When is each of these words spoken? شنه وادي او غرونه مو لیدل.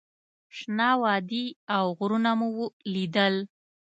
شنه 0.57 0.89
وادي 1.01 1.45
او 1.75 1.85
غرونه 1.99 2.31
مو 2.39 2.49
لیدل. 2.93 3.35